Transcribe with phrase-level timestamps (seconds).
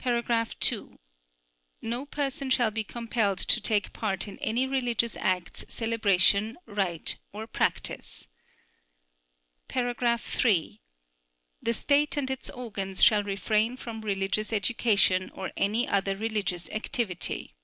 [0.00, 0.98] (2)
[1.80, 7.46] No person shall be compelled to take part in any religious acts, celebration, rite or
[7.46, 8.28] practice.
[9.70, 10.78] (3)
[11.62, 17.54] The state and its organs shall refrain from religious education or any other religious activity.